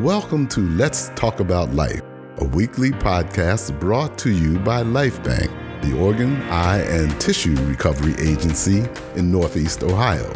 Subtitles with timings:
[0.00, 2.00] Welcome to Let's Talk About Life,
[2.38, 8.88] a weekly podcast brought to you by LifeBanc, the organ, eye, and tissue recovery agency
[9.16, 10.32] in Northeast Ohio.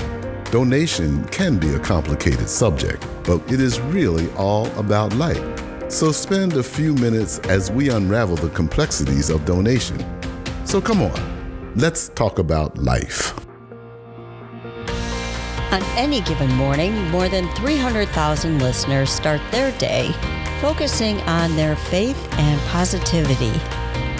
[0.51, 5.43] Donation can be a complicated subject, but it is really all about life.
[5.91, 9.97] So spend a few minutes as we unravel the complexities of donation.
[10.67, 13.44] So come on, let's talk about life.
[15.75, 20.13] On any given morning, more than 300,000 listeners start their day
[20.61, 23.51] focusing on their faith and positivity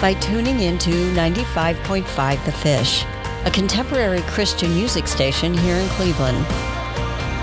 [0.01, 3.05] by tuning into 95.5 The Fish,
[3.45, 6.45] a contemporary Christian music station here in Cleveland.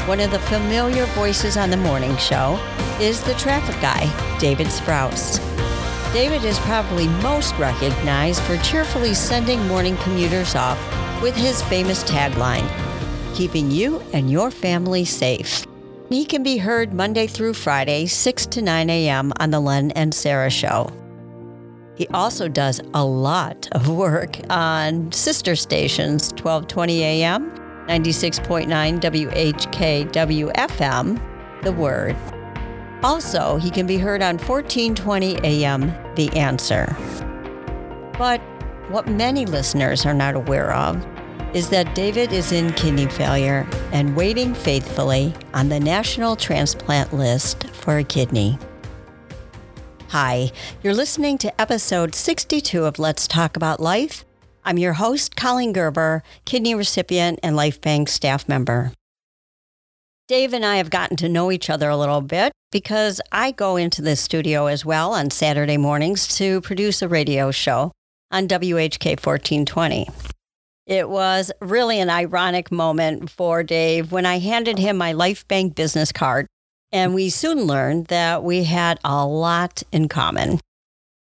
[0.06, 2.60] One of the familiar voices on the morning show
[3.00, 4.04] is the traffic guy,
[4.38, 5.38] David Sprouse.
[6.12, 10.78] David is probably most recognized for cheerfully sending morning commuters off
[11.22, 12.81] with his famous tagline
[13.34, 15.66] keeping you and your family safe.
[16.08, 19.32] He can be heard Monday through Friday, 6 to 9 a.m.
[19.40, 20.90] on The Len and Sarah Show.
[21.94, 27.50] He also does a lot of work on sister stations 1220 a.m.,
[27.88, 32.16] 96.9 WHKW FM, The Word.
[33.02, 36.94] Also, he can be heard on 1420 a.m., The Answer.
[38.18, 38.40] But
[38.90, 41.04] what many listeners are not aware of
[41.54, 47.68] is that David is in kidney failure and waiting faithfully on the national transplant list
[47.68, 48.58] for a kidney.
[50.08, 50.50] Hi,
[50.82, 54.24] you're listening to episode 62 of Let's Talk About Life.
[54.64, 58.92] I'm your host, Colleen Gerber, kidney recipient and LifeBanc staff member.
[60.28, 63.76] Dave and I have gotten to know each other a little bit because I go
[63.76, 67.92] into the studio as well on Saturday mornings to produce a radio show
[68.30, 70.08] on WHK 1420.
[70.86, 76.10] It was really an ironic moment for Dave when I handed him my LifeBanc business
[76.10, 76.46] card,
[76.90, 80.58] and we soon learned that we had a lot in common.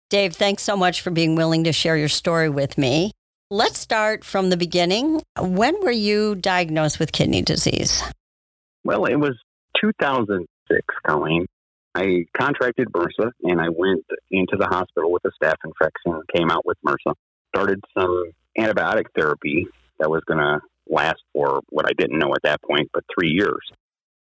[0.08, 3.12] Dave, thanks so much for being willing to share your story with me.
[3.50, 5.22] Let's start from the beginning.
[5.38, 8.02] When were you diagnosed with kidney disease?
[8.82, 9.34] Well, it was
[9.80, 11.46] 2006, Colleen.
[11.94, 16.64] I contracted MRSA and I went into the hospital with a staph infection, came out
[16.64, 17.14] with MRSA,
[17.54, 19.66] started some antibiotic therapy
[19.98, 23.30] that was going to last for what I didn't know at that point, but three
[23.30, 23.60] years.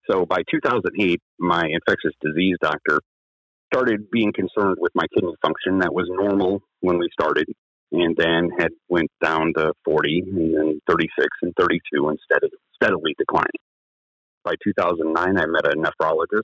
[0.10, 3.00] So by 2008, my infectious disease doctor
[3.74, 7.46] started being concerned with my kidney function that was normal when we started
[7.92, 13.16] and then had went down to 40 and then 36 and 32 instead of steadily
[13.18, 13.62] declining.
[14.44, 16.44] By 2009, I met a nephrologist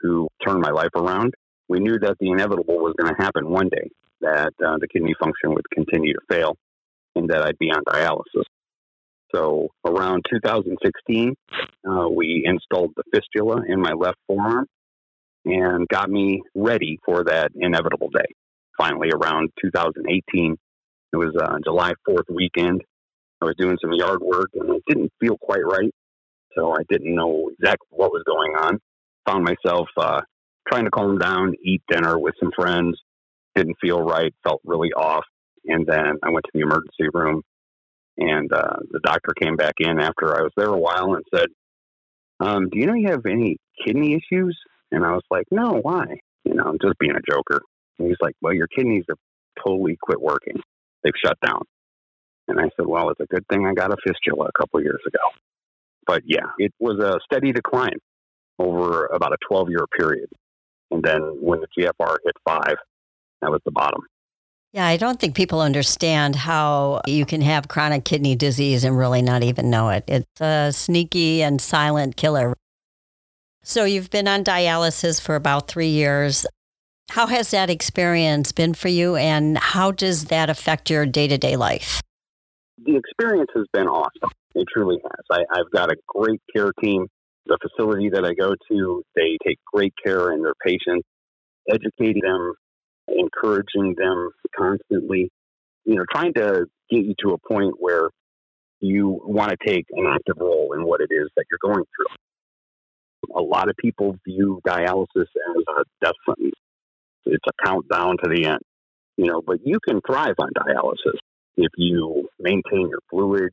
[0.00, 1.34] who turned my life around.
[1.68, 3.90] We knew that the inevitable was going to happen one day,
[4.22, 6.56] that uh, the kidney function would continue to fail
[7.18, 8.44] and that I'd be on dialysis.
[9.34, 11.34] So around 2016,
[11.88, 14.66] uh, we installed the fistula in my left forearm
[15.44, 18.24] and got me ready for that inevitable day.
[18.78, 20.56] Finally, around 2018,
[21.12, 22.82] it was uh, July 4th weekend.
[23.40, 25.92] I was doing some yard work and it didn't feel quite right.
[26.56, 28.78] So I didn't know exactly what was going on.
[29.26, 30.22] Found myself uh,
[30.68, 32.98] trying to calm down, eat dinner with some friends.
[33.54, 35.24] Didn't feel right, felt really off.
[35.66, 37.42] And then I went to the emergency room,
[38.16, 41.46] and uh, the doctor came back in after I was there a while and said,
[42.40, 44.58] um, "Do you know you have any kidney issues?"
[44.90, 47.60] And I was like, "No, why?" You know, I'm just being a joker.
[47.98, 49.18] And he's like, "Well, your kidneys have
[49.64, 50.60] totally quit working.
[51.02, 51.62] They've shut down."
[52.48, 55.02] And I said, "Well, it's a good thing I got a fistula a couple years
[55.06, 55.18] ago."
[56.06, 57.98] But yeah, it was a steady decline
[58.58, 60.28] over about a 12 year period.
[60.90, 62.76] And then when the GFR hit five,
[63.42, 64.00] that was the bottom.
[64.72, 69.22] Yeah, I don't think people understand how you can have chronic kidney disease and really
[69.22, 70.04] not even know it.
[70.06, 72.54] It's a sneaky and silent killer.
[73.62, 76.46] So you've been on dialysis for about three years.
[77.10, 81.38] How has that experience been for you, and how does that affect your day to
[81.38, 82.02] day life?
[82.84, 84.30] The experience has been awesome.
[84.54, 85.24] It truly has.
[85.30, 87.06] I, I've got a great care team.
[87.46, 91.06] The facility that I go to, they take great care in their patients,
[91.70, 92.52] educating them
[93.16, 95.30] encouraging them constantly,
[95.84, 98.10] you know, trying to get you to a point where
[98.80, 103.36] you want to take an active role in what it is that you're going through.
[103.36, 106.54] A lot of people view dialysis as a death sentence.
[107.24, 108.60] It's a countdown to the end,
[109.16, 111.18] you know, but you can thrive on dialysis
[111.56, 113.50] if you maintain your fluid,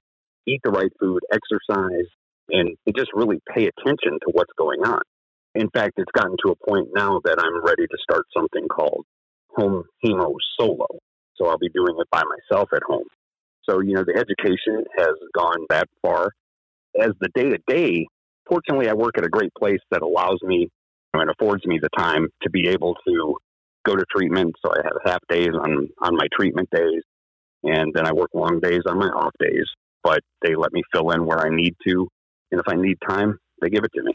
[0.48, 2.06] eat the right food, exercise,
[2.50, 5.02] and just really pay attention to what's going on.
[5.56, 9.06] In fact, it's gotten to a point now that I'm ready to start something called
[9.56, 10.88] home hemo solo.
[11.36, 13.08] So I'll be doing it by myself at home.
[13.70, 16.30] So, you know, the education has gone that far.
[17.00, 18.08] As the day to day,
[18.48, 20.70] fortunately, I work at a great place that allows me
[21.14, 23.36] and affords me the time to be able to
[23.86, 24.56] go to treatment.
[24.64, 27.02] So I have half days on, on my treatment days,
[27.64, 29.66] and then I work long days on my off days.
[30.04, 32.08] But they let me fill in where I need to,
[32.52, 34.14] and if I need time, they give it to me.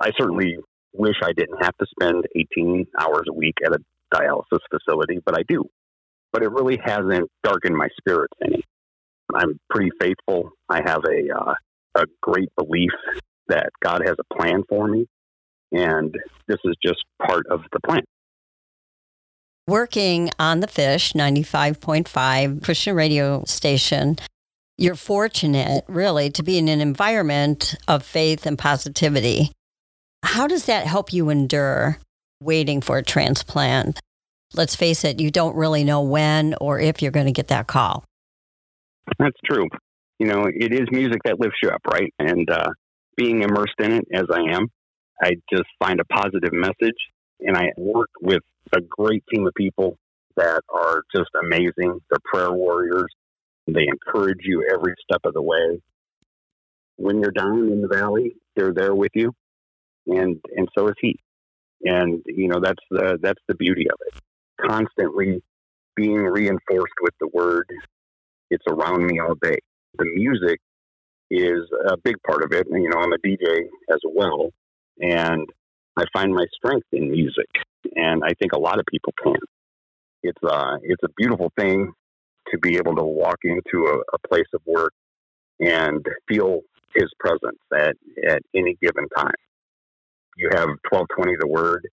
[0.00, 0.56] I certainly
[0.92, 3.78] wish I didn't have to spend 18 hours a week at a
[4.16, 5.64] dialysis facility, but I do.
[6.32, 8.62] But it really hasn't darkened my spirits any.
[9.34, 10.50] I'm pretty faithful.
[10.68, 11.54] I have a uh,
[11.96, 12.90] a great belief
[13.48, 15.06] that God has a plan for me,
[15.72, 16.14] and
[16.46, 18.02] this is just part of the plan.
[19.68, 24.16] Working on the Fish 95.5 Christian radio station,
[24.78, 29.50] you're fortunate really to be in an environment of faith and positivity.
[30.22, 31.98] How does that help you endure
[32.40, 33.98] waiting for a transplant?
[34.56, 37.66] Let's face it, you don't really know when or if you're going to get that
[37.66, 38.04] call.
[39.18, 39.68] That's true.
[40.18, 42.12] You know, it is music that lifts you up, right?
[42.18, 42.70] And uh,
[43.16, 44.68] being immersed in it as I am,
[45.22, 46.96] I just find a positive message.
[47.40, 48.42] And I work with
[48.74, 49.98] a great team of people
[50.36, 52.00] that are just amazing.
[52.10, 53.12] They're prayer warriors.
[53.66, 55.80] They encourage you every step of the way.
[56.96, 59.32] When you're down in the valley, they're there with you,
[60.06, 61.18] and and so is he.
[61.84, 64.22] And you know that's the that's the beauty of it.
[64.60, 65.42] Constantly
[65.96, 67.68] being reinforced with the word.
[68.50, 69.58] It's around me all day.
[69.98, 70.60] The music
[71.30, 72.66] is a big part of it.
[72.70, 74.50] And you know, I'm a DJ as well,
[75.00, 75.48] and
[75.96, 77.48] I find my strength in music,
[77.96, 79.36] and I think a lot of people can.
[80.22, 81.92] It's uh, it's a beautiful thing
[82.50, 84.92] to be able to walk into a, a place of work
[85.60, 86.60] and feel
[86.94, 87.96] His presence at
[88.28, 89.34] at any given time.
[90.36, 91.88] You have 1220 The Word,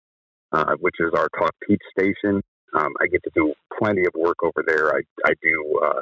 [0.54, 2.42] uh, which is our talk teach station.
[2.76, 4.90] Um, I get to do plenty of work over there.
[4.90, 6.02] I I do uh,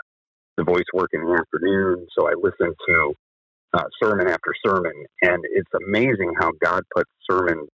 [0.58, 3.14] the voice work in the afternoon, so I listen to
[3.74, 7.69] uh, sermon after sermon, and it's amazing how God puts sermons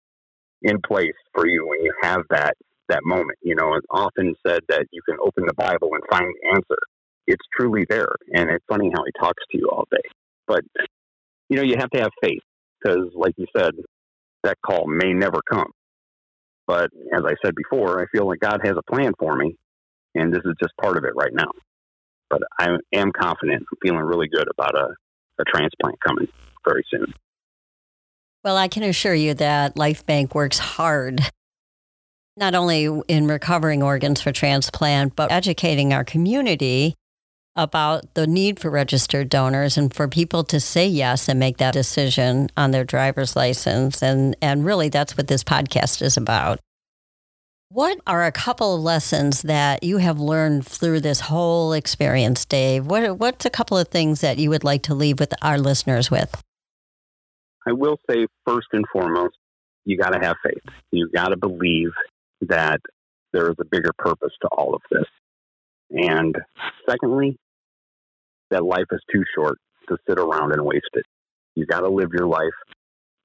[0.63, 2.55] in place for you when you have that
[2.89, 3.39] that moment.
[3.43, 6.79] You know, it's often said that you can open the Bible and find the answer.
[7.27, 10.09] It's truly there, and it's funny how He talks to you all day.
[10.47, 10.63] But
[11.49, 12.43] you know, you have to have faith
[12.83, 13.73] because, like you said,
[14.45, 15.71] that call may never come.
[16.71, 19.57] But as I said before, I feel like God has a plan for me,
[20.15, 21.51] and this is just part of it right now.
[22.29, 23.65] But I am confident.
[23.69, 24.95] I'm feeling really good about a,
[25.41, 26.29] a transplant coming
[26.65, 27.13] very soon.
[28.45, 31.21] Well, I can assure you that LifeBanc works hard,
[32.37, 36.95] not only in recovering organs for transplant, but educating our community
[37.61, 41.75] about the need for registered donors and for people to say yes and make that
[41.75, 44.03] decision on their driver's license.
[44.03, 46.59] And, and really, that's what this podcast is about.
[47.69, 52.87] What are a couple of lessons that you have learned through this whole experience, Dave?
[52.87, 56.11] What, what's a couple of things that you would like to leave with our listeners
[56.11, 56.43] with?
[57.69, 59.37] I will say, first and foremost,
[59.85, 60.75] you got to have faith.
[60.91, 61.91] You got to believe
[62.41, 62.81] that
[63.33, 65.07] there is a bigger purpose to all of this.
[65.91, 66.37] And
[66.89, 67.37] secondly,
[68.51, 69.59] that life is too short
[69.89, 71.05] to sit around and waste it.
[71.55, 72.55] You got to live your life.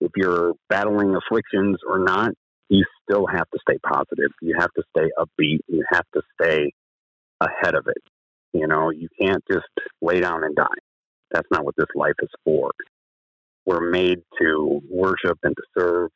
[0.02, 2.32] If you're battling afflictions or not,
[2.70, 4.32] you still have to stay positive.
[4.42, 5.60] You have to stay upbeat.
[5.68, 6.72] You have to stay
[7.42, 8.02] ahead of it.
[8.54, 9.68] You know, you can't just
[10.02, 10.66] lay down and die.
[11.32, 12.72] That's not what this life is for
[13.66, 16.12] we're made to worship and to serve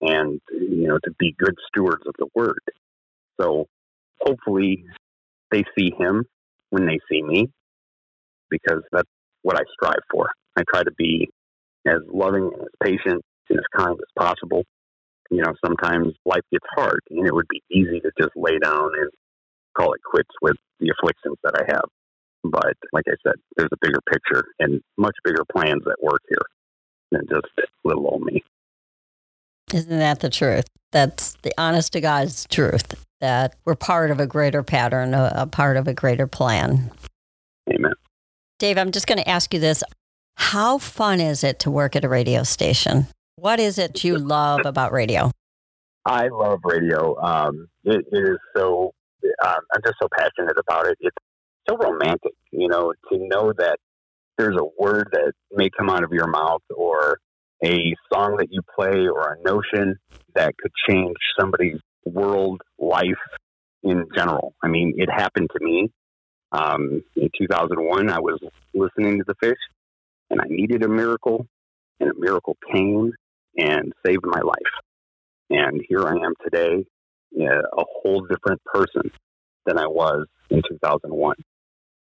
[0.00, 2.60] and you know to be good stewards of the word
[3.40, 3.66] so
[4.20, 4.84] hopefully
[5.50, 6.24] they see him
[6.70, 7.50] when they see me
[8.50, 9.08] because that's
[9.42, 11.28] what i strive for i try to be
[11.86, 14.64] as loving and as patient and as kind as possible
[15.30, 18.90] you know sometimes life gets hard and it would be easy to just lay down
[19.00, 19.10] and
[19.76, 21.84] call it quits with the afflictions that i have
[22.44, 26.46] but like i said there's a bigger picture and much bigger plans at work here
[27.10, 27.46] than just
[27.88, 28.42] little old me.
[29.72, 30.66] Isn't that the truth?
[30.92, 35.46] That's the honest to God's truth that we're part of a greater pattern, a, a
[35.46, 36.90] part of a greater plan.
[38.58, 39.84] Dave, I'm just going to ask you this.
[40.34, 43.06] How fun is it to work at a radio station?
[43.36, 45.30] What is it you love about radio?
[46.04, 47.16] I love radio.
[47.20, 48.92] Um, it, it is so,
[49.44, 50.96] um, I'm just so passionate about it.
[51.00, 51.16] It's
[51.68, 53.78] so romantic, you know, to know that
[54.38, 57.18] there's a word that may come out of your mouth or
[57.64, 59.96] a song that you play or a notion
[60.34, 63.04] that could change somebody's world, life
[63.84, 64.54] in general.
[64.62, 65.90] I mean, it happened to me.
[66.52, 68.38] Um, in 2001, I was
[68.74, 69.58] listening to the fish
[70.30, 71.46] and I needed a miracle,
[72.00, 73.12] and a miracle came
[73.56, 74.56] and saved my life.
[75.50, 76.84] And here I am today,
[77.40, 79.10] a whole different person
[79.64, 81.36] than I was in 2001.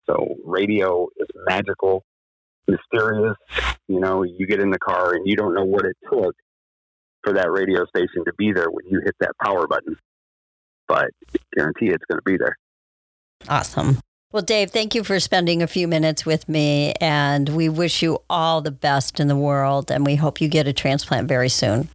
[0.07, 2.03] So radio is magical
[2.69, 3.35] mysterious.
[3.87, 6.35] You know, you get in the car and you don't know what it took
[7.23, 9.97] for that radio station to be there when you hit that power button.
[10.87, 11.09] But
[11.55, 12.55] guarantee it's going to be there.
[13.47, 13.99] Awesome.
[14.31, 16.93] Well, Dave, thank you for spending a few minutes with me.
[17.01, 19.89] And we wish you all the best in the world.
[19.89, 21.89] And we hope you get a transplant very soon.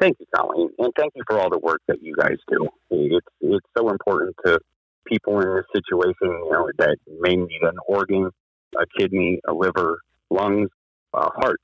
[0.00, 0.70] Thank you, Colleen.
[0.80, 2.68] And thank you for all the work that you guys do.
[2.90, 4.58] It's, it's so important to
[5.06, 8.30] people in this situation, you know, that may need an organ,
[8.76, 10.70] a kidney, a liver, lungs,
[11.12, 11.60] a heart.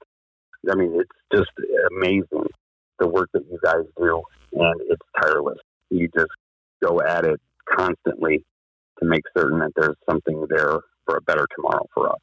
[0.71, 1.51] I mean, it's just
[1.97, 2.47] amazing
[3.01, 5.59] the work that you guys do, and it's tireless.
[5.89, 6.31] You just
[6.81, 8.45] go at it constantly
[9.01, 12.19] to make certain that there's something there for a better tomorrow for us.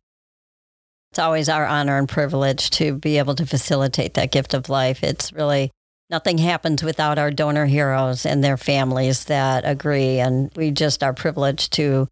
[1.12, 5.04] It's always our honor and privilege to be able to facilitate that gift of life.
[5.04, 5.72] It's really
[6.10, 10.20] nothing happens without our donor heroes and their families that agree.
[10.20, 12.08] And we just are privileged to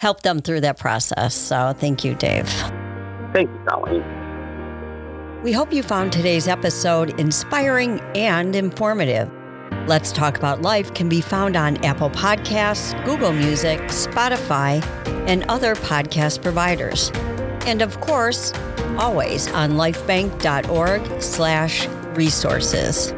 [0.00, 1.34] help them through that process.
[1.34, 2.48] So thank you, Dave.
[3.32, 4.04] Thank you, Colleen.
[5.42, 9.30] We hope you found today's episode inspiring and informative.
[9.86, 14.82] Let's Talk About Life can be found on Apple Podcasts, Google Music, Spotify,
[15.28, 17.10] and other podcast providers.
[17.66, 18.52] And of course,
[18.98, 23.12] always on lifebanc.org slash resources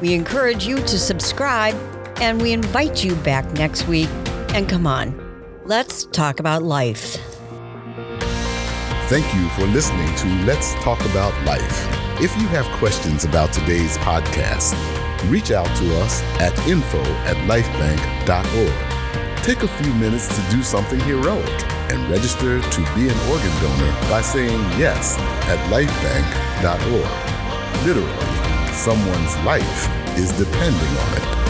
[0.00, 1.74] We encourage you to subscribe
[2.20, 4.08] and we invite you back next week.
[4.54, 5.14] And come on,
[5.64, 7.16] let's talk about life.
[9.08, 11.86] Thank you for listening to Let's Talk About Life.
[12.20, 14.72] If you have questions about today's podcast,
[15.30, 18.92] reach out to us at info at lifebanc.org.
[19.44, 21.48] Take a few minutes to do something heroic
[21.90, 27.10] and register to be an organ donor by saying yes at lifebanc.org.
[27.86, 31.41] Literally, someone's life is depending on it.